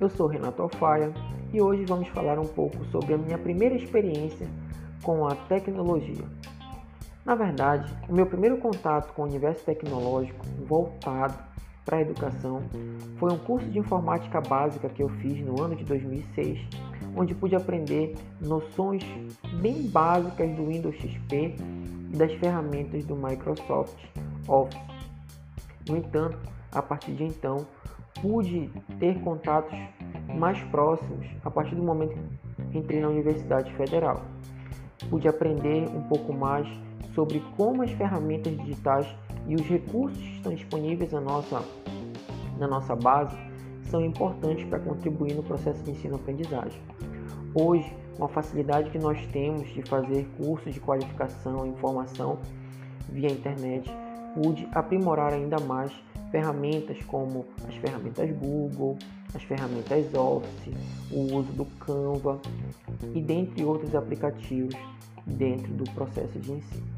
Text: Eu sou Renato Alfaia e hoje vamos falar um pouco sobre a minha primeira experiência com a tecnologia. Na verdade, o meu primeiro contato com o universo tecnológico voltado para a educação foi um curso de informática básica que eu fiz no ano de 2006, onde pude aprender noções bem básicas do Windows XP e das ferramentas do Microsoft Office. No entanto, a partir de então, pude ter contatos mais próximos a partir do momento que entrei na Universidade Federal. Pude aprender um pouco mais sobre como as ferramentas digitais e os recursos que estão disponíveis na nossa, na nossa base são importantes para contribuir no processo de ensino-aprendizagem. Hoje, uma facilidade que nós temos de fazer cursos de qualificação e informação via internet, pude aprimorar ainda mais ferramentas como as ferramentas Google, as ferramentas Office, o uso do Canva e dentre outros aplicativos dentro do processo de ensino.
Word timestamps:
Eu 0.00 0.08
sou 0.08 0.28
Renato 0.28 0.62
Alfaia 0.62 1.12
e 1.52 1.60
hoje 1.60 1.84
vamos 1.84 2.06
falar 2.10 2.38
um 2.38 2.46
pouco 2.46 2.84
sobre 2.92 3.12
a 3.12 3.18
minha 3.18 3.36
primeira 3.36 3.74
experiência 3.74 4.46
com 5.02 5.26
a 5.26 5.34
tecnologia. 5.34 6.24
Na 7.24 7.34
verdade, 7.34 7.92
o 8.08 8.14
meu 8.14 8.26
primeiro 8.26 8.56
contato 8.58 9.12
com 9.14 9.22
o 9.22 9.24
universo 9.24 9.64
tecnológico 9.64 10.46
voltado 10.64 11.36
para 11.84 11.96
a 11.96 12.00
educação 12.02 12.62
foi 13.18 13.32
um 13.32 13.38
curso 13.38 13.68
de 13.68 13.80
informática 13.80 14.40
básica 14.40 14.88
que 14.88 15.02
eu 15.02 15.08
fiz 15.08 15.44
no 15.44 15.60
ano 15.60 15.74
de 15.74 15.82
2006, 15.82 16.60
onde 17.16 17.34
pude 17.34 17.56
aprender 17.56 18.14
noções 18.40 19.02
bem 19.60 19.88
básicas 19.88 20.54
do 20.54 20.66
Windows 20.66 20.94
XP 20.94 21.56
e 22.12 22.16
das 22.16 22.32
ferramentas 22.34 23.04
do 23.04 23.16
Microsoft 23.16 23.98
Office. 24.46 24.80
No 25.88 25.96
entanto, 25.96 26.38
a 26.70 26.80
partir 26.80 27.12
de 27.14 27.24
então, 27.24 27.66
pude 28.20 28.70
ter 28.98 29.20
contatos 29.20 29.76
mais 30.36 30.60
próximos 30.64 31.26
a 31.44 31.50
partir 31.50 31.74
do 31.74 31.82
momento 31.82 32.16
que 32.70 32.78
entrei 32.78 33.00
na 33.00 33.08
Universidade 33.08 33.72
Federal. 33.74 34.22
Pude 35.08 35.28
aprender 35.28 35.88
um 35.88 36.02
pouco 36.02 36.32
mais 36.32 36.66
sobre 37.14 37.40
como 37.56 37.82
as 37.82 37.90
ferramentas 37.92 38.56
digitais 38.56 39.06
e 39.46 39.54
os 39.54 39.62
recursos 39.62 40.18
que 40.18 40.36
estão 40.36 40.54
disponíveis 40.54 41.12
na 41.12 41.20
nossa, 41.20 41.62
na 42.58 42.66
nossa 42.66 42.94
base 42.96 43.36
são 43.82 44.04
importantes 44.04 44.64
para 44.64 44.80
contribuir 44.80 45.34
no 45.34 45.42
processo 45.42 45.82
de 45.84 45.92
ensino-aprendizagem. 45.92 46.80
Hoje, 47.54 47.94
uma 48.18 48.28
facilidade 48.28 48.90
que 48.90 48.98
nós 48.98 49.24
temos 49.28 49.68
de 49.68 49.82
fazer 49.82 50.26
cursos 50.36 50.74
de 50.74 50.80
qualificação 50.80 51.66
e 51.66 51.70
informação 51.70 52.38
via 53.08 53.30
internet, 53.30 53.90
pude 54.36 54.68
aprimorar 54.72 55.32
ainda 55.32 55.58
mais 55.58 55.90
ferramentas 56.30 57.02
como 57.06 57.46
as 57.66 57.74
ferramentas 57.76 58.30
Google, 58.36 58.98
as 59.34 59.42
ferramentas 59.42 60.12
Office, 60.12 60.74
o 61.10 61.34
uso 61.34 61.52
do 61.54 61.64
Canva 61.80 62.38
e 63.14 63.20
dentre 63.22 63.64
outros 63.64 63.94
aplicativos 63.94 64.76
dentro 65.26 65.72
do 65.72 65.90
processo 65.92 66.38
de 66.38 66.52
ensino. 66.52 66.95